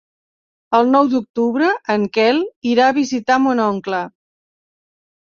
[0.77, 2.41] El nou d'octubre en Quel
[2.73, 4.05] irà a visitar mon oncle.